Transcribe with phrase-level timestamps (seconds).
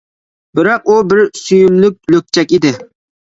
[0.59, 2.73] بىراق ئۇ بىر سۆيۈملۈك لۈكچەك ئىدى.